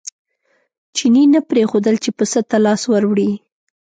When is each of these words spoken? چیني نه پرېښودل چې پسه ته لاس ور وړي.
چیني 0.95 1.23
نه 1.33 1.39
پرېښودل 1.49 1.95
چې 2.03 2.09
پسه 2.17 2.39
ته 2.49 2.57
لاس 2.65 2.81
ور 2.87 3.03
وړي. 3.09 3.31